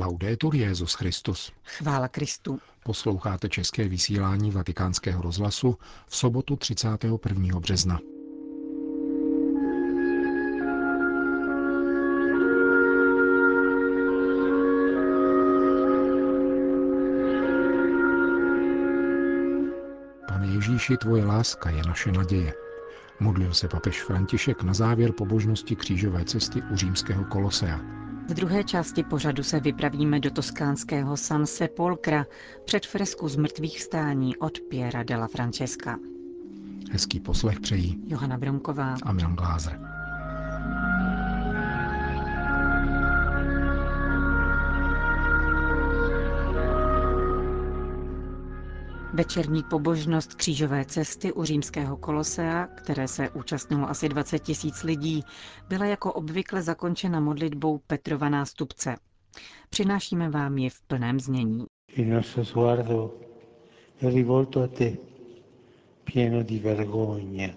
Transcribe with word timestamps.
Laudetur 0.00 0.54
Jezus 0.54 0.94
Christus. 0.94 1.52
Chvála 1.64 2.08
Kristu. 2.08 2.58
Posloucháte 2.84 3.48
české 3.48 3.88
vysílání 3.88 4.50
Vatikánského 4.50 5.22
rozhlasu 5.22 5.78
v 6.06 6.16
sobotu 6.16 6.56
31. 6.56 7.60
března. 7.60 8.00
Pane 20.28 20.46
Ježíši, 20.54 20.96
tvoje 20.96 21.24
láska 21.24 21.70
je 21.70 21.82
naše 21.86 22.12
naděje. 22.12 22.54
Modlil 23.20 23.54
se 23.54 23.68
papež 23.68 24.02
František 24.02 24.62
na 24.62 24.74
závěr 24.74 25.12
pobožnosti 25.12 25.76
křížové 25.76 26.24
cesty 26.24 26.62
u 26.72 26.76
římského 26.76 27.24
Kolosea. 27.24 27.99
V 28.30 28.34
druhé 28.34 28.64
části 28.64 29.02
pořadu 29.02 29.42
se 29.42 29.60
vypravíme 29.60 30.20
do 30.20 30.30
toskánského 30.30 31.16
San 31.16 31.46
Sepolcra 31.46 32.26
před 32.64 32.86
fresku 32.86 33.28
z 33.28 33.36
mrtvých 33.36 33.82
stání 33.82 34.36
od 34.36 34.58
Piera 34.60 35.02
della 35.02 35.28
Francesca. 35.28 35.98
Hezký 36.92 37.20
poslech 37.20 37.60
přejí 37.60 38.00
Johana 38.06 38.38
Bromková 38.38 38.94
a 39.02 39.12
Milan 39.12 39.36
Glázer. 39.36 39.89
Večerní 49.14 49.62
pobožnost 49.62 50.34
křížové 50.34 50.84
cesty 50.84 51.32
u 51.32 51.44
římského 51.44 51.96
kolosea, 51.96 52.66
které 52.66 53.08
se 53.08 53.30
účastnilo 53.30 53.88
asi 53.90 54.08
20 54.08 54.38
tisíc 54.38 54.82
lidí, 54.82 55.22
byla 55.68 55.86
jako 55.86 56.12
obvykle 56.12 56.62
zakončena 56.62 57.20
modlitbou 57.20 57.78
Petrova 57.86 58.28
nástupce. 58.28 58.96
Přinášíme 59.70 60.30
vám 60.30 60.58
ji 60.58 60.70
v 60.70 60.82
plném 60.82 61.20
znění. 61.20 61.66
Il 61.96 62.04
nostro 62.14 62.44
sguardo 62.44 63.14
rivolto 64.02 64.62
a 64.62 64.66
te, 64.66 64.92
pieno 66.12 66.42
di 66.42 66.58
vergogna. 66.58 67.48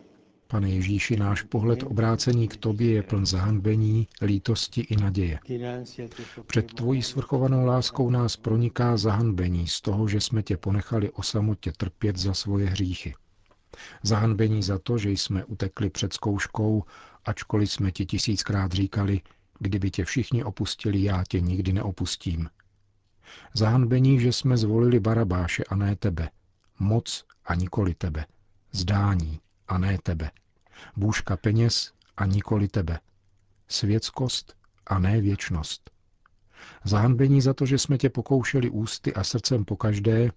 Pane 0.53 0.69
Ježíši, 0.69 1.17
náš 1.17 1.41
pohled 1.41 1.83
obrácený 1.83 2.47
k 2.47 2.57
tobě 2.57 2.91
je 2.91 3.03
pln 3.03 3.25
zahanbení, 3.25 4.07
lítosti 4.21 4.81
i 4.81 4.95
naděje. 4.95 5.39
Před 6.45 6.73
tvojí 6.73 7.01
svrchovanou 7.01 7.65
láskou 7.65 8.09
nás 8.09 8.37
proniká 8.37 8.97
zahanbení 8.97 9.67
z 9.67 9.81
toho, 9.81 10.07
že 10.07 10.21
jsme 10.21 10.43
tě 10.43 10.57
ponechali 10.57 11.11
o 11.11 11.23
samotě 11.23 11.71
trpět 11.71 12.17
za 12.17 12.33
svoje 12.33 12.69
hříchy. 12.69 13.15
Zahanbení 14.03 14.63
za 14.63 14.79
to, 14.79 14.97
že 14.97 15.11
jsme 15.11 15.45
utekli 15.45 15.89
před 15.89 16.13
zkouškou, 16.13 16.83
ačkoliv 17.25 17.71
jsme 17.71 17.91
ti 17.91 18.05
tisíckrát 18.05 18.71
říkali, 18.71 19.21
kdyby 19.59 19.91
tě 19.91 20.05
všichni 20.05 20.43
opustili, 20.43 21.03
já 21.03 21.23
tě 21.27 21.41
nikdy 21.41 21.73
neopustím. 21.73 22.49
Zahanbení, 23.53 24.19
že 24.19 24.31
jsme 24.31 24.57
zvolili 24.57 24.99
Barabáše 24.99 25.63
a 25.63 25.75
ne 25.75 25.95
tebe, 25.95 26.29
moc 26.79 27.25
a 27.45 27.55
nikoli 27.55 27.93
tebe, 27.93 28.25
zdání 28.71 29.39
a 29.67 29.77
ne 29.77 29.97
tebe, 30.03 30.31
bůžka 30.95 31.37
peněz 31.37 31.93
a 32.17 32.25
nikoli 32.25 32.67
tebe, 32.67 32.99
světskost 33.67 34.55
a 34.87 34.99
ne 34.99 35.21
věčnost. 35.21 35.91
Zahanbení 36.83 37.41
za 37.41 37.53
to, 37.53 37.65
že 37.65 37.77
jsme 37.77 37.97
tě 37.97 38.09
pokoušeli 38.09 38.69
ústy 38.69 39.13
a 39.13 39.23
srdcem 39.23 39.65
pokaždé, 39.65 40.31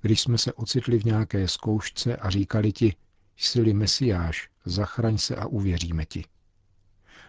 když 0.00 0.20
jsme 0.20 0.38
se 0.38 0.52
ocitli 0.52 0.98
v 0.98 1.04
nějaké 1.04 1.48
zkoušce 1.48 2.16
a 2.16 2.30
říkali 2.30 2.72
ti, 2.72 2.94
jsi-li 3.36 3.74
mesiáš, 3.74 4.48
zachraň 4.64 5.18
se 5.18 5.36
a 5.36 5.46
uvěříme 5.46 6.04
ti. 6.04 6.24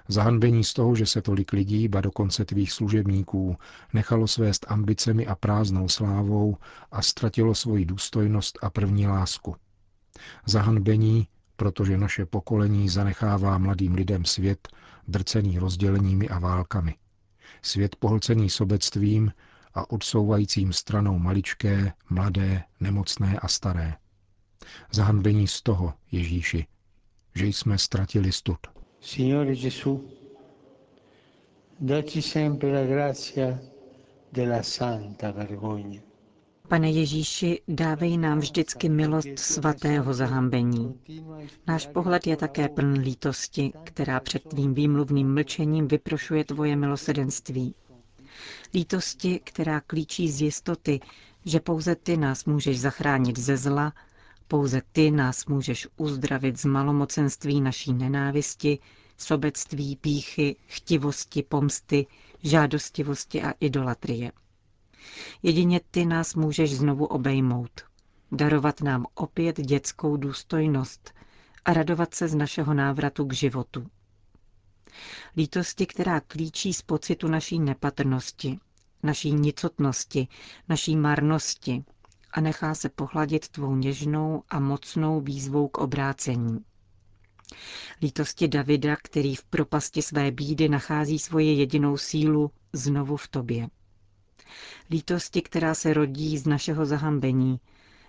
Zahanbení 0.08 0.64
z 0.64 0.74
toho, 0.74 0.96
že 0.96 1.06
se 1.06 1.22
tolik 1.22 1.54
lidí, 1.54 1.88
ba 1.88 2.02
dokonce 2.02 2.46
tvých 2.46 2.72
služebníků, 2.72 3.58
nechalo 3.94 4.28
svést 4.28 4.66
ambicemi 4.72 5.28
a 5.28 5.36
prázdnou 5.36 5.90
slávou 5.90 6.58
a 6.92 7.02
ztratilo 7.02 7.56
svoji 7.56 7.86
důstojnost 7.86 8.60
a 8.62 8.70
první 8.70 9.08
lásku. 9.08 9.56
Zahanbení, 10.46 11.28
protože 11.60 11.98
naše 11.98 12.26
pokolení 12.26 12.90
zanechává 12.90 13.58
mladým 13.58 13.94
lidem 13.96 14.26
svět, 14.26 14.68
drcený 15.08 15.60
rozděleními 15.60 16.30
a 16.30 16.40
válkami. 16.40 16.96
Svět 17.62 17.96
pohlcený 17.96 18.50
sobectvím 18.50 19.32
a 19.74 19.90
odsouvajícím 19.92 20.74
stranou 20.74 21.20
maličké, 21.20 21.94
mladé, 22.10 22.64
nemocné 22.80 23.40
a 23.40 23.48
staré. 23.48 23.96
Zahanbení 24.92 25.48
z 25.48 25.62
toho, 25.62 25.94
Ježíši, 26.12 26.68
že 27.36 27.46
jsme 27.48 27.78
ztratili 27.78 28.32
stud. 28.32 28.60
Signore 29.02 29.56
Gesù, 29.56 30.10
dacci 31.80 32.22
sempre 32.22 32.72
la 32.72 32.88
grazia 32.88 33.60
della 34.32 34.64
santa 34.64 35.32
vergogna. 35.32 36.09
Pane 36.70 36.92
Ježíši, 36.92 37.62
dávej 37.68 38.18
nám 38.18 38.40
vždycky 38.40 38.90
milost 38.90 39.40
svatého 39.40 40.14
zahambení. 40.14 41.00
Náš 41.68 41.88
pohled 41.88 42.28
je 42.28 42.38
také 42.38 42.70
pln 42.70 42.94
lítosti, 42.94 43.74
která 43.84 44.20
před 44.20 44.44
tvým 44.44 44.74
výmluvným 44.74 45.34
mlčením 45.34 45.88
vyprošuje 45.88 46.44
tvoje 46.44 46.76
milosedenství. 46.76 47.76
Lítosti, 48.74 49.40
která 49.44 49.82
klíčí 49.82 50.30
z 50.32 50.42
jistoty, 50.42 51.00
že 51.46 51.60
pouze 51.60 51.96
ty 51.96 52.18
nás 52.18 52.46
můžeš 52.46 52.80
zachránit 52.80 53.40
ze 53.40 53.58
zla, 53.58 53.94
pouze 54.48 54.82
ty 54.92 55.12
nás 55.12 55.46
můžeš 55.46 55.88
uzdravit 55.98 56.60
z 56.60 56.66
malomocenství 56.66 57.62
naší 57.62 57.94
nenávisti, 57.94 58.80
sobectví, 59.18 59.96
píchy, 59.96 60.56
chtivosti, 60.68 61.44
pomsty, 61.44 62.08
žádostivosti 62.44 63.42
a 63.42 63.54
idolatrie. 63.60 64.32
Jedině 65.44 65.82
ty 65.92 66.06
nás 66.06 66.36
můžeš 66.36 66.76
znovu 66.78 67.06
obejmout, 67.06 67.72
darovat 68.32 68.82
nám 68.82 69.06
opět 69.14 69.62
dětskou 69.62 70.18
důstojnost 70.18 71.14
a 71.66 71.74
radovat 71.74 72.14
se 72.14 72.28
z 72.28 72.36
našeho 72.36 72.74
návratu 72.74 73.26
k 73.26 73.34
životu. 73.34 73.88
Lítosti, 75.38 75.86
která 75.86 76.20
klíčí 76.20 76.74
z 76.74 76.82
pocitu 76.82 77.28
naší 77.28 77.60
nepatrnosti, 77.60 78.60
naší 79.04 79.32
nicotnosti, 79.34 80.28
naší 80.70 80.96
marnosti 80.96 81.84
a 82.32 82.42
nechá 82.42 82.76
se 82.76 82.90
pohladit 82.90 83.48
tvou 83.48 83.76
něžnou 83.76 84.44
a 84.50 84.60
mocnou 84.60 85.22
výzvou 85.22 85.68
k 85.68 85.78
obrácení. 85.78 86.66
Lítosti 88.02 88.48
Davida, 88.48 88.96
který 89.04 89.36
v 89.36 89.44
propasti 89.46 90.02
své 90.02 90.32
bídy 90.32 90.70
nachází 90.70 91.20
svoji 91.20 91.54
jedinou 91.58 91.98
sílu 91.98 92.52
znovu 92.74 93.18
v 93.18 93.28
tobě 93.28 93.68
lítosti, 94.90 95.42
která 95.42 95.76
se 95.76 95.94
rodí 95.94 96.38
z 96.38 96.48
našeho 96.48 96.86
zahambení, 96.86 97.60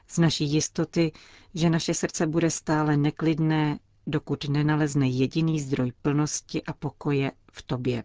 z 0.08 0.18
naší 0.18 0.52
jistoty, 0.52 1.12
že 1.54 1.70
naše 1.70 1.94
srdce 1.94 2.26
bude 2.26 2.50
stále 2.50 2.96
neklidné, 2.96 3.78
dokud 4.06 4.48
nenalezne 4.48 5.08
jediný 5.08 5.60
zdroj 5.60 5.92
plnosti 6.02 6.62
a 6.62 6.72
pokoje 6.72 7.32
v 7.52 7.62
tobě. 7.62 8.02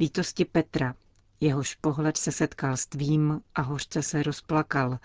Lítosti 0.00 0.44
Petra, 0.44 0.94
jehož 1.40 1.74
pohled 1.74 2.16
se 2.16 2.32
setkal 2.32 2.76
s 2.76 2.86
tvým 2.86 3.40
a 3.54 3.62
hořce 3.62 4.02
se 4.02 4.22
rozplakal, 4.22 4.98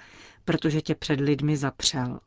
protože 0.45 0.81
tě 0.81 0.95
před 0.95 1.19
lidmi 1.19 1.57
zapřel. 1.57 2.19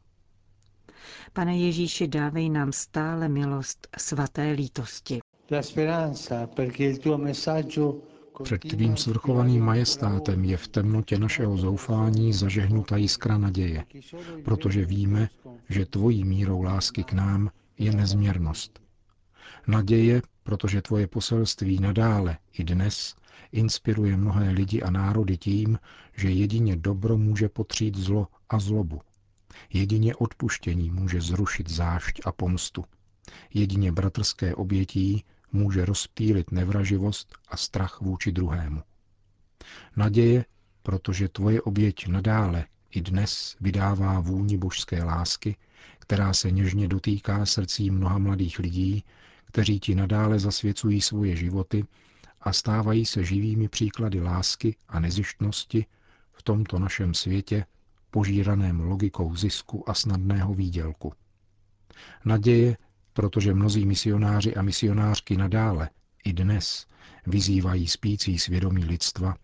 Pane 1.32 1.58
Ježíši, 1.58 2.08
dávej 2.08 2.50
nám 2.50 2.72
stále 2.72 3.28
milost 3.28 3.88
svaté 3.98 4.50
lítosti. 4.50 5.18
La 5.50 5.62
speranza 5.62 6.46
perché 6.46 6.84
il 6.84 6.98
tuo 6.98 7.18
messaggio 7.18 8.00
Před 8.42 8.60
tvým 8.60 8.96
svrchovaným 8.96 9.64
majestátem 9.64 10.44
je 10.44 10.56
v 10.56 10.68
temnotě 10.68 11.18
našeho 11.18 11.56
zoufání 11.56 12.32
zažehnuta 12.32 12.96
jiskra 12.96 13.38
naděje, 13.38 13.84
protože 14.44 14.84
víme, 14.84 15.28
že 15.68 15.86
tvojí 15.86 16.24
mírou 16.24 16.62
lásky 16.62 17.04
k 17.04 17.12
nám 17.12 17.50
je 17.78 17.92
nezměrnost. 17.92 18.80
Naděje, 19.66 20.22
protože 20.42 20.82
tvoje 20.82 21.06
poselství 21.06 21.78
nadále 21.80 22.38
i 22.52 22.64
dnes 22.64 23.14
inspiruje 23.52 24.16
mnohé 24.16 24.50
lidi 24.50 24.82
a 24.82 24.90
národy 24.90 25.36
tím, 25.36 25.78
že 26.16 26.30
jedině 26.30 26.76
dobro 26.76 27.18
může 27.18 27.48
potřít 27.48 27.96
zlo 27.96 28.28
a 28.48 28.58
zlobu. 28.58 29.00
Jedině 29.72 30.14
odpuštění 30.14 30.90
může 30.90 31.20
zrušit 31.20 31.70
zášť 31.70 32.20
a 32.24 32.32
pomstu. 32.32 32.84
Jedině 33.54 33.92
bratrské 33.92 34.54
obětí 34.54 35.24
může 35.56 35.84
rozptýlit 35.84 36.52
nevraživost 36.52 37.34
a 37.48 37.56
strach 37.56 38.00
vůči 38.00 38.32
druhému. 38.32 38.82
Naděje, 39.96 40.44
protože 40.82 41.28
tvoje 41.28 41.62
oběť 41.62 42.06
nadále 42.06 42.66
i 42.90 43.00
dnes 43.00 43.56
vydává 43.60 44.20
vůni 44.20 44.58
božské 44.58 45.04
lásky, 45.04 45.56
která 45.98 46.32
se 46.32 46.50
něžně 46.50 46.88
dotýká 46.88 47.46
srdcí 47.46 47.90
mnoha 47.90 48.18
mladých 48.18 48.58
lidí, 48.58 49.04
kteří 49.44 49.80
ti 49.80 49.94
nadále 49.94 50.38
zasvěcují 50.38 51.00
svoje 51.00 51.36
životy 51.36 51.84
a 52.40 52.52
stávají 52.52 53.06
se 53.06 53.24
živými 53.24 53.68
příklady 53.68 54.20
lásky 54.20 54.76
a 54.88 55.00
nezištnosti 55.00 55.86
v 56.32 56.42
tomto 56.42 56.78
našem 56.78 57.14
světě, 57.14 57.64
požíraném 58.10 58.80
logikou 58.80 59.36
zisku 59.36 59.90
a 59.90 59.94
snadného 59.94 60.54
výdělku. 60.54 61.12
Naděje, 62.24 62.76
protože 63.16 63.54
mnozí 63.54 63.86
misionáři 63.86 64.54
a 64.54 64.62
misionářky 64.62 65.36
nadále, 65.36 65.90
i 66.24 66.32
dnes 66.32 66.86
vyzývají 67.26 67.88
spící 67.88 68.38
svědomí 68.38 68.84
lidstva, 68.84 69.36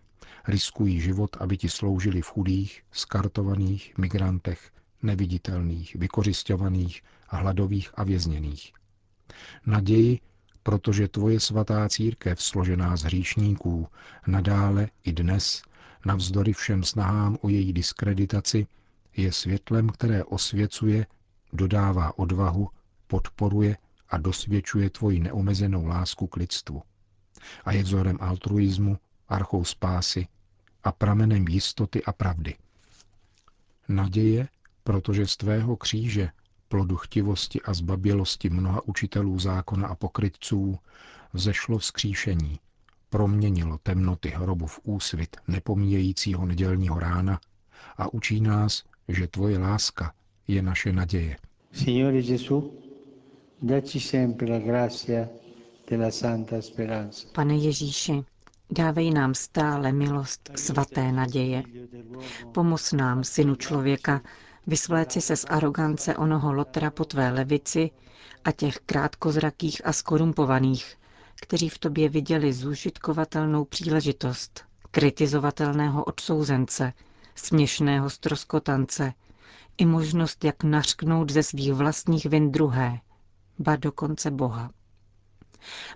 riskují 0.48 1.00
život, 1.00 1.36
aby 1.40 1.56
ti 1.56 1.68
sloužili 1.68 2.22
v 2.22 2.26
chudých, 2.26 2.82
skartovaných, 2.92 3.98
migrantech, 3.98 4.70
neviditelných, 5.02 5.96
vykořišťovaných, 5.96 7.02
hladových 7.28 7.90
a 7.94 8.04
vězněných. 8.04 8.72
Naději, 9.66 10.20
protože 10.62 11.08
tvoje 11.08 11.40
svatá 11.40 11.88
církev, 11.88 12.42
složená 12.42 12.96
z 12.96 13.02
hříšníků, 13.02 13.88
nadále 14.26 14.88
i 15.04 15.12
dnes, 15.12 15.62
navzdory 16.06 16.52
všem 16.52 16.84
snahám 16.84 17.38
o 17.40 17.48
její 17.48 17.72
diskreditaci, 17.72 18.66
je 19.16 19.32
světlem, 19.32 19.88
které 19.88 20.24
osvěcuje, 20.24 21.06
dodává 21.52 22.18
odvahu, 22.18 22.68
podporuje 23.12 23.76
a 24.08 24.16
dosvědčuje 24.18 24.90
tvoji 24.90 25.20
neomezenou 25.20 25.86
lásku 25.86 26.26
k 26.26 26.36
lidstvu. 26.36 26.82
A 27.64 27.72
je 27.72 27.82
vzorem 27.82 28.18
altruismu, 28.20 28.98
archou 29.28 29.64
spásy 29.64 30.26
a 30.84 30.92
pramenem 30.92 31.48
jistoty 31.48 32.04
a 32.04 32.12
pravdy. 32.12 32.54
Naděje, 33.88 34.48
protože 34.84 35.26
z 35.26 35.36
tvého 35.36 35.76
kříže, 35.76 36.30
plodu 36.68 36.96
chtivosti 36.96 37.60
a 37.62 37.74
zbabělosti 37.74 38.50
mnoha 38.50 38.80
učitelů 38.88 39.38
zákona 39.38 39.88
a 39.88 39.94
pokrytců, 39.94 40.78
vzešlo 41.32 41.78
vzkříšení, 41.78 42.60
proměnilo 43.10 43.78
temnoty 43.82 44.28
hrobu 44.28 44.66
v 44.66 44.80
úsvit 44.82 45.36
nepomíjejícího 45.48 46.46
nedělního 46.46 46.98
rána 46.98 47.40
a 47.96 48.12
učí 48.12 48.40
nás, 48.40 48.84
že 49.08 49.26
tvoje 49.26 49.58
láska 49.58 50.14
je 50.48 50.62
naše 50.62 50.92
naděje. 50.92 51.36
Signore 51.72 52.22
Gesù, 52.22 52.81
Pane 57.32 57.54
Ježíši, 57.56 58.24
dávej 58.70 59.10
nám 59.10 59.34
stále 59.34 59.92
milost 59.92 60.50
svaté 60.56 61.12
naděje. 61.12 61.62
Pomoz 62.52 62.92
nám, 62.92 63.24
synu 63.24 63.54
člověka, 63.54 64.20
vysvléci 64.66 65.20
se 65.20 65.36
z 65.36 65.44
arogance 65.44 66.16
onoho 66.16 66.52
lotra 66.52 66.90
po 66.90 67.04
tvé 67.04 67.30
levici 67.30 67.90
a 68.44 68.52
těch 68.52 68.78
krátkozrakých 68.78 69.86
a 69.86 69.92
skorumpovaných, 69.92 70.96
kteří 71.42 71.68
v 71.68 71.78
tobě 71.78 72.08
viděli 72.08 72.52
zúžitkovatelnou 72.52 73.64
příležitost, 73.64 74.64
kritizovatelného 74.90 76.04
odsouzence, 76.04 76.92
směšného 77.34 78.10
stroskotance 78.10 79.12
i 79.78 79.86
možnost, 79.86 80.44
jak 80.44 80.64
nařknout 80.64 81.30
ze 81.30 81.42
svých 81.42 81.72
vlastních 81.72 82.26
vin 82.26 82.52
druhé, 82.52 82.98
ba 83.58 83.76
dokonce 83.76 84.30
Boha. 84.30 84.70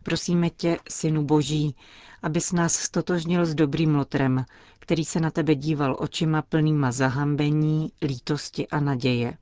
Prosíme 0.03 0.51
tě, 0.51 0.79
Synu 0.91 1.25
Boží, 1.25 1.77
abys 2.23 2.53
nás 2.53 2.73
stotožnil 2.75 3.47
s 3.47 3.55
dobrým 3.55 3.95
lotrem, 3.95 4.45
který 4.79 5.05
se 5.05 5.21
na 5.21 5.31
tebe 5.31 5.55
díval 5.55 5.97
očima 6.01 6.43
plnýma 6.43 6.93
zahambení, 6.93 7.93
lítosti 8.03 8.69
a 8.69 8.81
naděje. 8.81 9.37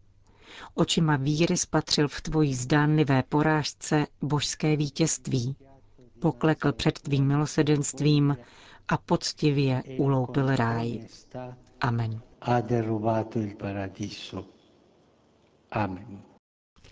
Očima 0.75 1.17
víry 1.17 1.57
spatřil 1.57 2.09
v 2.09 2.21
tvojí 2.21 2.55
zdánlivé 2.55 3.23
porážce 3.23 4.07
božské 4.23 4.77
vítězství. 4.77 5.57
Poklekl 6.21 6.73
před 6.73 6.99
tvým 6.99 7.27
milosedenstvím 7.27 8.37
a 8.89 8.97
poctivě 8.97 9.83
uloupil 9.99 10.57
ráj. 10.57 11.07
Amen. 11.81 12.21
Amen. 15.71 16.23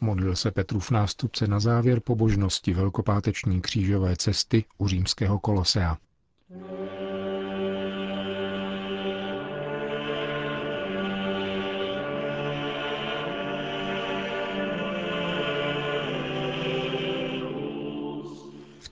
Modlil 0.03 0.37
se 0.37 0.51
Petrův 0.51 0.91
nástupce 0.91 1.47
na 1.47 1.61
závěr 1.61 2.01
pobožnosti 2.01 2.75
velkopáteční 2.75 3.61
křížové 3.61 4.17
cesty 4.17 4.65
u 4.79 4.89
římského 4.89 5.39
kolosea. 5.39 5.99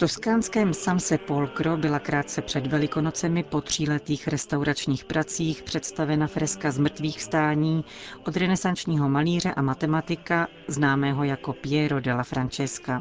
Toskánském 0.00 0.74
Samse 0.74 1.18
Polkro 1.18 1.76
byla 1.76 1.98
krátce 1.98 2.42
před 2.42 2.66
Velikonocemi 2.66 3.42
po 3.42 3.60
tříletých 3.60 4.28
restauračních 4.28 5.04
pracích 5.04 5.62
představena 5.62 6.26
freska 6.26 6.70
z 6.70 6.78
mrtvých 6.78 7.22
stání 7.22 7.84
od 8.26 8.36
renesančního 8.36 9.08
malíře 9.08 9.54
a 9.54 9.62
matematika 9.62 10.48
známého 10.68 11.24
jako 11.24 11.52
Piero 11.52 12.00
della 12.00 12.22
Francesca. 12.22 13.00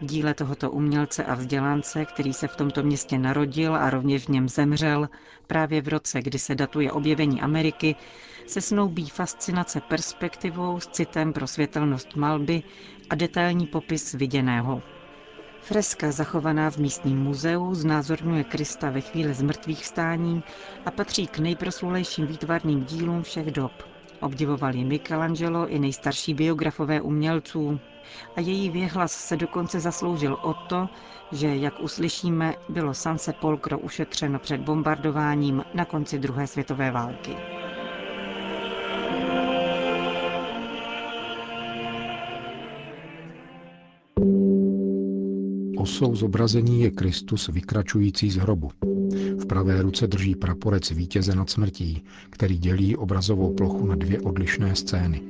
V 0.00 0.06
díle 0.06 0.34
tohoto 0.34 0.70
umělce 0.70 1.24
a 1.24 1.34
vzdělance, 1.34 2.04
který 2.04 2.32
se 2.32 2.48
v 2.48 2.56
tomto 2.56 2.82
městě 2.82 3.18
narodil 3.18 3.76
a 3.76 3.90
rovněž 3.90 4.24
v 4.24 4.28
něm 4.28 4.48
zemřel, 4.48 5.08
právě 5.46 5.82
v 5.82 5.88
roce, 5.88 6.22
kdy 6.22 6.38
se 6.38 6.54
datuje 6.54 6.92
objevení 6.92 7.40
Ameriky, 7.40 7.96
se 8.46 8.60
snoubí 8.60 9.08
fascinace 9.08 9.80
perspektivou 9.80 10.80
s 10.80 10.86
citem 10.86 11.32
pro 11.32 11.46
světelnost 11.46 12.16
malby 12.16 12.62
a 13.10 13.14
detailní 13.14 13.66
popis 13.66 14.12
viděného. 14.12 14.82
Freska 15.64 16.12
zachovaná 16.12 16.70
v 16.70 16.76
místním 16.76 17.18
muzeu 17.18 17.74
znázorňuje 17.74 18.44
Krista 18.44 18.90
ve 18.90 19.00
chvíli 19.00 19.34
zmrtvých 19.34 19.86
stání 19.86 20.42
a 20.86 20.90
patří 20.90 21.26
k 21.26 21.38
nejproslulejším 21.38 22.26
výtvarným 22.26 22.84
dílům 22.84 23.22
všech 23.22 23.50
dob. 23.50 23.72
Obdivovali 24.20 24.84
Michelangelo 24.84 25.68
i 25.68 25.78
nejstarší 25.78 26.34
biografové 26.34 27.00
umělců 27.00 27.80
a 28.36 28.40
její 28.40 28.70
věhlas 28.70 29.12
se 29.12 29.36
dokonce 29.36 29.80
zasloužil 29.80 30.38
o 30.42 30.54
to, 30.54 30.88
že, 31.32 31.56
jak 31.56 31.80
uslyšíme, 31.80 32.54
bylo 32.68 32.94
San 32.94 33.18
Sepolcro 33.18 33.78
ušetřeno 33.78 34.38
před 34.38 34.60
bombardováním 34.60 35.64
na 35.74 35.84
konci 35.84 36.18
druhé 36.18 36.46
světové 36.46 36.90
války. 36.90 37.36
Osou 45.84 46.16
zobrazení 46.16 46.80
je 46.80 46.90
Kristus 46.90 47.48
vykračující 47.48 48.30
z 48.30 48.36
hrobu. 48.36 48.70
V 49.38 49.46
pravé 49.46 49.82
ruce 49.82 50.06
drží 50.06 50.34
praporec 50.34 50.90
vítěze 50.90 51.34
nad 51.34 51.50
smrtí, 51.50 52.04
který 52.30 52.58
dělí 52.58 52.96
obrazovou 52.96 53.54
plochu 53.54 53.86
na 53.86 53.94
dvě 53.94 54.20
odlišné 54.20 54.76
scény. 54.76 55.22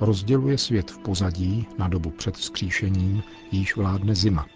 Rozděluje 0.00 0.58
svět 0.58 0.90
v 0.90 0.98
pozadí 0.98 1.66
na 1.78 1.88
dobu 1.88 2.10
před 2.10 2.36
vzkříšením, 2.36 3.22
již 3.52 3.76
vládne 3.76 4.14
zima. 4.14 4.46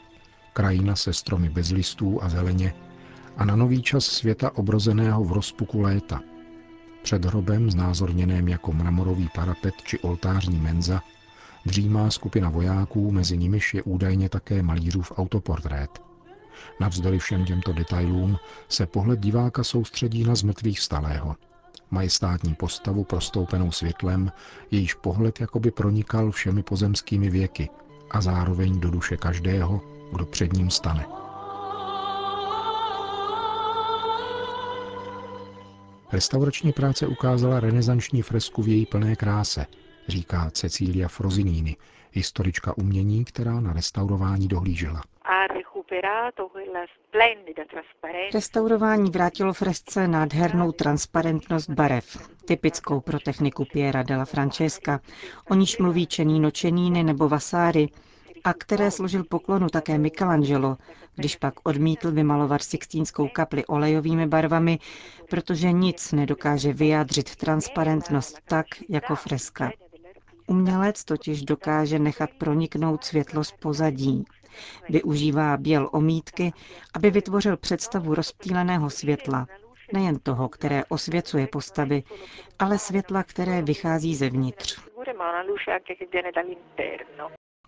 Krajina 0.53 0.97
se 0.97 1.13
stromy 1.13 1.49
bez 1.49 1.71
listů 1.71 2.23
a 2.23 2.29
zeleně 2.29 2.75
a 3.37 3.45
na 3.45 3.57
nový 3.57 3.83
čas 3.83 4.05
světa 4.05 4.57
obrozeného 4.57 5.25
v 5.25 5.33
rozpuku 5.33 5.81
léta. 5.81 6.21
Před 7.03 7.25
hrobem, 7.25 7.71
znázorněném 7.71 8.49
jako 8.49 8.73
mramorový 8.73 9.29
parapet 9.35 9.75
či 9.85 9.99
oltářní 9.99 10.59
menza, 10.59 11.01
dřímá 11.67 12.11
skupina 12.11 12.51
vojáků, 12.51 13.13
mezi 13.13 13.39
nimiž 13.39 13.75
je 13.75 13.83
údajně 13.83 14.29
také 14.29 14.63
malířův 14.63 15.13
autoportrét. 15.17 16.03
Navzdory 16.81 17.19
všem 17.19 17.45
těmto 17.45 17.73
detailům 17.73 18.37
se 18.69 18.87
pohled 18.87 19.21
diváka 19.21 19.65
soustředí 19.65 20.25
na 20.25 20.35
zmrtvých 20.35 20.81
stalého. 20.81 21.37
Majestátní 21.91 22.55
postavu 22.55 23.05
prostoupenou 23.05 23.71
světlem, 23.71 24.33
jejíž 24.71 24.95
pohled 24.95 25.41
jakoby 25.41 25.71
pronikal 25.71 26.31
všemi 26.31 26.63
pozemskými 26.63 27.31
věky 27.31 27.69
a 28.11 28.21
zároveň 28.21 28.81
do 28.81 28.91
duše 28.91 29.17
každého, 29.17 29.81
kdo 30.13 30.27
před 30.27 30.53
ním 30.53 30.71
stane. 30.71 31.07
Restaurační 36.13 36.73
práce 36.73 37.07
ukázala 37.07 37.61
renesanční 37.61 38.23
fresku 38.23 38.63
v 38.63 38.69
její 38.69 38.87
plné 38.87 39.17
kráse, 39.17 39.67
říká 40.09 40.51
Cecília 40.51 41.09
Frozinini, 41.09 41.77
historička 42.13 42.79
umění, 42.79 43.25
která 43.25 43.61
na 43.61 43.73
restaurování 43.73 44.49
dohlížela. 44.49 45.03
Restaurování 48.35 49.11
vrátilo 49.11 49.53
fresce 49.53 50.09
nádhernou 50.09 50.73
transparentnost 50.73 51.71
barev, 51.71 52.31
typickou 52.45 53.01
pro 53.01 53.19
techniku 53.19 53.65
Piera 53.73 54.03
della 54.03 54.25
Francesca, 54.25 55.01
o 55.51 55.55
níž 55.55 55.79
mluví 55.79 56.07
Čenino 56.07 56.51
Čenini 56.51 57.05
nebo 57.05 57.29
Vasari, 57.29 57.89
a 58.45 58.53
které 58.55 58.91
složil 58.91 59.25
poklonu 59.25 59.69
také 59.69 59.99
Michelangelo, 59.99 60.77
když 61.15 61.37
pak 61.37 61.55
odmítl 61.63 62.11
vymalovat 62.11 62.63
Sixtínskou 62.63 63.29
kapli 63.29 63.67
olejovými 63.67 64.27
barvami, 64.27 64.79
protože 65.31 65.73
nic 65.73 66.13
nedokáže 66.13 66.73
vyjádřit 66.73 67.37
transparentnost 67.37 68.41
tak, 68.45 68.67
jako 68.89 69.17
freska. 69.17 69.73
Umělec 70.47 71.05
totiž 71.05 71.43
dokáže 71.43 71.99
nechat 71.99 72.31
proniknout 72.39 73.05
světlo 73.05 73.45
z 73.45 73.53
pozadí. 73.53 74.25
Využívá 74.89 75.57
běl 75.57 75.89
omítky, 75.93 76.53
aby 76.95 77.11
vytvořil 77.11 77.57
představu 77.57 78.15
rozptýleného 78.15 78.91
světla, 78.91 79.47
nejen 79.93 80.19
toho, 80.19 80.49
které 80.49 80.85
osvěcuje 80.89 81.47
postavy, 81.47 82.03
ale 82.59 82.79
světla, 82.79 83.23
které 83.23 83.63
vychází 83.63 84.15
zevnitř. 84.17 84.81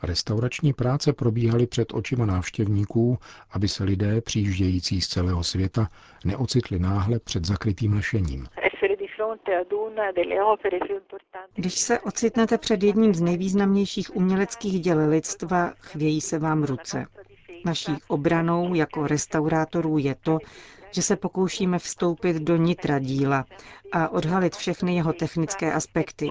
Restaurační 0.03 0.73
práce 0.73 1.13
probíhaly 1.13 1.67
před 1.67 1.95
očima 1.95 2.27
návštěvníků, 2.27 3.19
aby 3.51 3.69
se 3.69 3.85
lidé 3.85 4.21
přijíždějící 4.21 5.01
z 5.01 5.09
celého 5.09 5.45
světa 5.45 5.89
neocitli 6.25 6.79
náhle 6.79 7.19
před 7.19 7.45
zakrytým 7.45 7.93
lešením. 7.95 8.47
Když 11.55 11.75
se 11.75 12.01
ocitnete 12.01 12.59
před 12.59 12.83
jedním 12.83 13.15
z 13.15 13.21
nejvýznamnějších 13.21 14.17
uměleckých 14.17 14.81
děl 14.81 15.09
lidstva, 15.09 15.73
chvějí 15.79 16.21
se 16.21 16.39
vám 16.39 16.63
ruce. 16.65 17.07
Naší 17.65 17.93
obranou 18.09 18.75
jako 18.75 19.07
restaurátorů 19.07 19.99
je 19.99 20.15
to, 20.15 20.39
že 20.95 21.03
se 21.03 21.17
pokoušíme 21.17 21.79
vstoupit 21.79 22.37
do 22.37 22.57
nitra 22.57 22.99
díla 22.99 23.45
a 23.93 24.09
odhalit 24.09 24.57
všechny 24.57 24.97
jeho 24.97 25.13
technické 25.13 25.73
aspekty. 25.73 26.31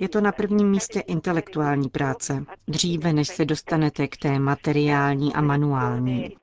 Je 0.00 0.08
to 0.08 0.20
na 0.20 0.32
prvním 0.32 0.70
místě 0.70 1.00
intelektuální 1.00 1.88
práce, 1.88 2.44
dříve 2.68 3.12
než 3.12 3.28
se 3.28 3.44
dostanete 3.44 4.08
k 4.08 4.16
té 4.16 4.38
materiální 4.38 5.34
a 5.34 5.40
manuální. 5.40 6.36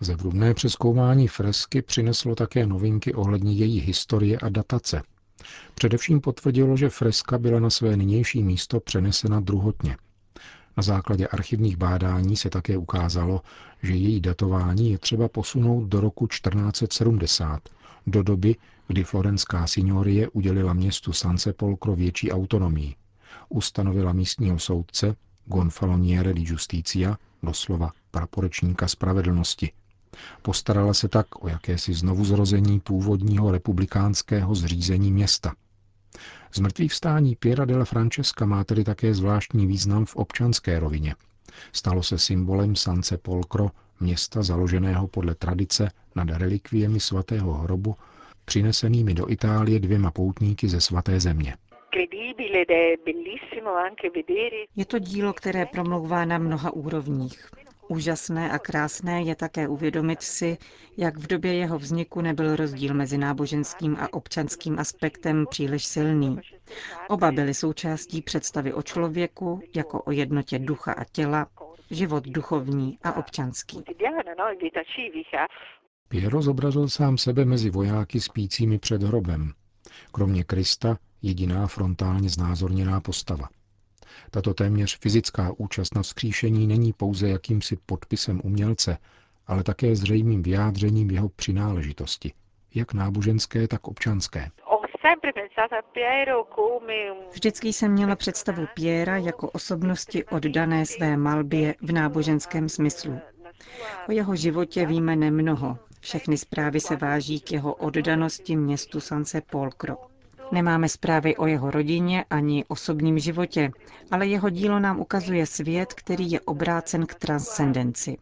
Zevrubné 0.00 0.54
přeskoumání 0.54 1.28
fresky 1.28 1.82
přineslo 1.82 2.34
také 2.34 2.66
novinky 2.66 3.14
ohledně 3.14 3.52
její 3.52 3.80
historie 3.80 4.38
a 4.38 4.48
datace. 4.48 5.02
Především 5.74 6.20
potvrdilo, 6.20 6.76
že 6.76 6.88
freska 6.88 7.38
byla 7.38 7.60
na 7.60 7.70
své 7.70 7.96
nynější 7.96 8.42
místo 8.42 8.80
přenesena 8.80 9.40
druhotně. 9.40 9.96
Na 10.76 10.82
základě 10.82 11.26
archivních 11.26 11.76
bádání 11.76 12.36
se 12.36 12.50
také 12.50 12.78
ukázalo, 12.78 13.42
že 13.82 13.94
její 13.94 14.20
datování 14.20 14.90
je 14.90 14.98
třeba 14.98 15.28
posunout 15.28 15.84
do 15.84 16.00
roku 16.00 16.26
1470, 16.26 17.68
do 18.06 18.22
doby, 18.22 18.56
kdy 18.88 19.04
florenská 19.04 19.66
signorie 19.66 20.28
udělila 20.28 20.72
městu 20.72 21.12
Sansepolcro 21.12 21.96
větší 21.96 22.32
autonomii. 22.32 22.94
Ustanovila 23.48 24.12
místního 24.12 24.58
soudce 24.58 25.16
Gonfaloniere 25.46 26.34
di 26.34 26.42
Justicia, 26.46 27.16
doslova 27.42 27.90
praporečníka 28.10 28.88
spravedlnosti. 28.88 29.72
Postarala 30.42 30.94
se 30.94 31.08
tak 31.08 31.44
o 31.44 31.48
jakési 31.48 31.94
znovuzrození 31.94 32.80
původního 32.80 33.50
republikánského 33.52 34.54
zřízení 34.54 35.12
města– 35.12 35.54
Zmrtvý 36.54 36.88
vstání 36.88 37.36
Piera 37.36 37.64
della 37.64 37.84
Francesca 37.84 38.46
má 38.46 38.64
tedy 38.64 38.84
také 38.84 39.14
zvláštní 39.14 39.66
význam 39.66 40.04
v 40.04 40.16
občanské 40.16 40.78
rovině. 40.80 41.14
Stalo 41.72 42.02
se 42.02 42.18
symbolem 42.18 42.76
Sance 42.76 43.18
Polcro, 43.18 43.70
města 44.00 44.42
založeného 44.42 45.08
podle 45.08 45.34
tradice 45.34 45.90
nad 46.14 46.28
relikviemi 46.30 47.00
svatého 47.00 47.52
hrobu, 47.52 47.94
přinesenými 48.44 49.14
do 49.14 49.30
Itálie 49.30 49.80
dvěma 49.80 50.10
poutníky 50.10 50.68
ze 50.68 50.80
svaté 50.80 51.20
země. 51.20 51.56
Je 54.76 54.84
to 54.86 54.98
dílo, 54.98 55.32
které 55.32 55.66
promlouvá 55.66 56.24
na 56.24 56.38
mnoha 56.38 56.70
úrovních. 56.70 57.50
Úžasné 57.88 58.50
a 58.50 58.58
krásné 58.58 59.22
je 59.22 59.34
také 59.34 59.68
uvědomit 59.68 60.22
si, 60.22 60.58
jak 60.96 61.16
v 61.16 61.26
době 61.26 61.54
jeho 61.54 61.78
vzniku 61.78 62.20
nebyl 62.20 62.56
rozdíl 62.56 62.94
mezi 62.94 63.18
náboženským 63.18 63.96
a 64.00 64.12
občanským 64.12 64.78
aspektem 64.78 65.46
příliš 65.50 65.84
silný. 65.86 66.38
Oba 67.08 67.32
byly 67.32 67.54
součástí 67.54 68.22
představy 68.22 68.72
o 68.72 68.82
člověku 68.82 69.60
jako 69.74 70.02
o 70.02 70.10
jednotě 70.12 70.58
ducha 70.58 70.92
a 70.92 71.04
těla, 71.04 71.46
život 71.90 72.24
duchovní 72.24 72.98
a 73.02 73.16
občanský. 73.16 73.82
Piero 76.08 76.42
zobrazil 76.42 76.88
sám 76.88 77.18
sebe 77.18 77.44
mezi 77.44 77.70
vojáky 77.70 78.20
spícími 78.20 78.78
před 78.78 79.02
hrobem. 79.02 79.52
Kromě 80.12 80.44
Krista 80.44 80.98
jediná 81.22 81.66
frontálně 81.66 82.28
znázorněná 82.28 83.00
postava. 83.00 83.48
Tato 84.30 84.54
téměř 84.54 84.98
fyzická 84.98 85.52
účast 85.56 85.94
na 85.94 86.02
vzkříšení 86.02 86.66
není 86.66 86.92
pouze 86.92 87.28
jakýmsi 87.28 87.78
podpisem 87.86 88.40
umělce, 88.44 88.98
ale 89.46 89.62
také 89.62 89.96
zřejmým 89.96 90.42
vyjádřením 90.42 91.10
jeho 91.10 91.28
přináležitosti, 91.28 92.32
jak 92.74 92.94
náboženské, 92.94 93.68
tak 93.68 93.88
občanské. 93.88 94.50
Vždycky 97.32 97.72
jsem 97.72 97.92
měla 97.92 98.16
představu 98.16 98.66
Piera 98.74 99.16
jako 99.16 99.50
osobnosti 99.50 100.24
oddané 100.24 100.86
své 100.86 101.16
malbě 101.16 101.74
v 101.82 101.92
náboženském 101.92 102.68
smyslu. 102.68 103.18
O 104.08 104.12
jeho 104.12 104.36
životě 104.36 104.86
víme 104.86 105.16
nemnoho. 105.16 105.78
Všechny 106.00 106.38
zprávy 106.38 106.80
se 106.80 106.96
váží 106.96 107.40
k 107.40 107.52
jeho 107.52 107.74
oddanosti 107.74 108.56
městu 108.56 109.00
Sanse 109.00 109.40
Polkro. 109.40 109.96
Nemáme 110.52 110.88
zprávy 110.88 111.36
o 111.36 111.46
jeho 111.46 111.70
rodině 111.70 112.24
ani 112.30 112.64
osobním 112.68 113.18
životě, 113.18 113.70
ale 114.10 114.26
jeho 114.26 114.50
dílo 114.50 114.78
nám 114.78 115.00
ukazuje 115.00 115.46
svět, 115.46 115.94
který 115.94 116.30
je 116.30 116.40
obrácen 116.40 117.06
k 117.06 117.14
transcendenci. 117.14 118.16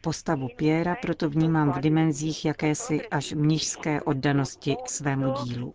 Postavu 0.00 0.48
Piera 0.56 0.96
proto 1.02 1.30
vnímám 1.30 1.72
v 1.72 1.80
dimenzích 1.80 2.44
jakési 2.44 3.08
až 3.08 3.32
mnižské 3.32 4.02
oddanosti 4.02 4.76
svému 4.86 5.34
dílu. 5.44 5.72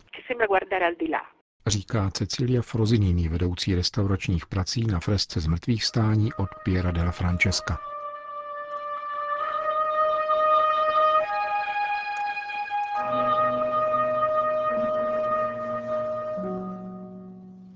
Říká 1.68 2.10
Cecilia 2.12 2.62
Frozinini, 2.62 3.30
vedoucí 3.30 3.76
restauračních 3.76 4.46
prací 4.46 4.86
na 4.86 5.00
fresce 5.00 5.40
z 5.40 5.48
mrtvých 5.48 5.84
stání 5.86 6.34
od 6.34 6.50
Piera 6.64 6.92
della 6.92 7.12
Francesca. 7.12 7.78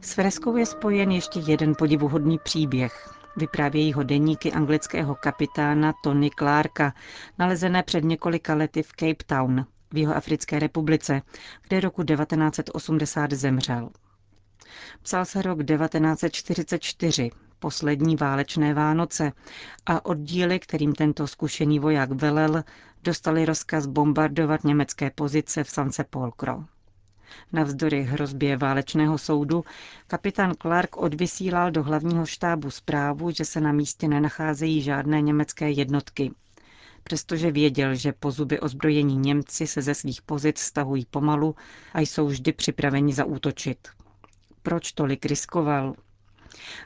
S 0.03 0.13
freskou 0.13 0.57
je 0.57 0.65
spojen 0.65 1.11
ještě 1.11 1.39
jeden 1.39 1.75
podivuhodný 1.75 2.39
příběh. 2.39 3.13
Vyprávějí 3.37 3.93
ho 3.93 4.03
deníky 4.03 4.51
anglického 4.51 5.15
kapitána 5.15 5.93
Tony 6.03 6.29
Clarka, 6.39 6.93
nalezené 7.39 7.83
před 7.83 8.03
několika 8.03 8.55
lety 8.55 8.83
v 8.83 8.87
Cape 8.87 9.23
Town 9.25 9.65
v 9.91 9.97
jeho 9.97 10.15
Africké 10.15 10.59
republice, 10.59 11.21
kde 11.67 11.79
roku 11.79 12.03
1980 12.03 13.31
zemřel. 13.31 13.89
Psal 15.01 15.25
se 15.25 15.41
rok 15.41 15.63
1944, 15.65 17.29
poslední 17.59 18.15
válečné 18.15 18.73
Vánoce, 18.73 19.31
a 19.85 20.05
oddíly, 20.05 20.59
kterým 20.59 20.95
tento 20.95 21.27
zkušený 21.27 21.79
voják 21.79 22.11
velel, 22.11 22.63
dostali 23.03 23.45
rozkaz 23.45 23.85
bombardovat 23.87 24.63
německé 24.63 25.11
pozice 25.11 25.63
v 25.63 25.69
Sanse 25.69 26.03
Polkro. 26.03 26.63
Navzdory 27.53 28.03
hrozbě 28.03 28.57
válečného 28.57 29.17
soudu 29.17 29.63
kapitán 30.07 30.53
Clark 30.61 30.97
odvysílal 30.97 31.71
do 31.71 31.83
hlavního 31.83 32.25
štábu 32.25 32.69
zprávu, 32.71 33.31
že 33.31 33.45
se 33.45 33.61
na 33.61 33.71
místě 33.71 34.07
nenacházejí 34.07 34.81
žádné 34.81 35.21
německé 35.21 35.71
jednotky. 35.71 36.31
Přestože 37.03 37.51
věděl, 37.51 37.95
že 37.95 38.13
po 38.13 38.31
zuby 38.31 38.59
ozbrojení 38.59 39.17
Němci 39.17 39.67
se 39.67 39.81
ze 39.81 39.95
svých 39.95 40.21
pozic 40.21 40.59
stahují 40.59 41.05
pomalu 41.05 41.55
a 41.93 41.99
jsou 41.99 42.27
vždy 42.27 42.53
připraveni 42.53 43.13
zaútočit. 43.13 43.87
Proč 44.63 44.91
tolik 44.91 45.25
riskoval? 45.25 45.95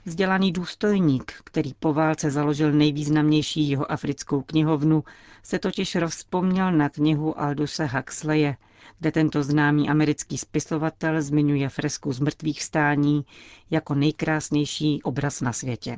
Vzdělaný 0.05 0.51
důstojník, 0.51 1.33
který 1.43 1.73
po 1.73 1.93
válce 1.93 2.31
založil 2.31 2.71
nejvýznamnější 2.71 3.69
jeho 3.69 3.91
africkou 3.91 4.41
knihovnu, 4.41 5.03
se 5.43 5.59
totiž 5.59 5.95
rozpomněl 5.95 6.71
na 6.71 6.89
knihu 6.89 7.39
Alduse 7.39 7.85
Huxleje, 7.85 8.57
kde 8.99 9.11
tento 9.11 9.43
známý 9.43 9.89
americký 9.89 10.37
spisovatel 10.37 11.21
zmiňuje 11.21 11.69
fresku 11.69 12.13
z 12.13 12.19
mrtvých 12.19 12.63
stání 12.63 13.25
jako 13.71 13.95
nejkrásnější 13.95 15.03
obraz 15.03 15.41
na 15.41 15.53
světě. 15.53 15.97